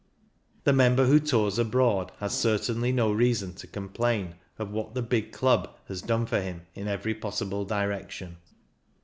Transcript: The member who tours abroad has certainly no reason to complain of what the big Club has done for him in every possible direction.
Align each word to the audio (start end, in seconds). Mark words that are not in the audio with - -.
The 0.63 0.73
member 0.73 1.05
who 1.05 1.19
tours 1.19 1.59
abroad 1.59 2.11
has 2.17 2.33
certainly 2.33 2.91
no 2.91 3.11
reason 3.11 3.53
to 3.53 3.67
complain 3.67 4.33
of 4.57 4.71
what 4.71 4.95
the 4.95 5.03
big 5.03 5.31
Club 5.31 5.69
has 5.87 6.01
done 6.01 6.25
for 6.25 6.41
him 6.41 6.63
in 6.73 6.87
every 6.87 7.13
possible 7.13 7.65
direction. 7.65 8.37